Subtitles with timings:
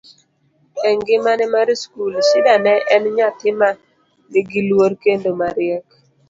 [0.89, 3.69] e ngimane mar skul, Shida ne en nyadhi ma
[4.31, 5.87] nigi luor kendo mariek